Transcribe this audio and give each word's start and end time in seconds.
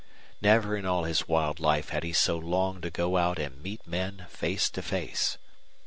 Never 0.41 0.75
in 0.75 0.83
all 0.83 1.03
his 1.03 1.27
wild 1.27 1.59
life 1.59 1.89
had 1.89 2.03
he 2.03 2.11
so 2.11 2.35
longed 2.35 2.81
to 2.81 2.89
go 2.89 3.17
out 3.17 3.37
and 3.37 3.61
meet 3.61 3.85
men 3.85 4.25
face 4.29 4.67
to 4.71 4.81
face. 4.81 5.37